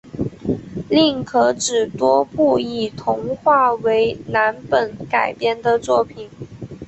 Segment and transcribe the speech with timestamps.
[0.89, 6.27] 另可指多部以童话为蓝本改编的作品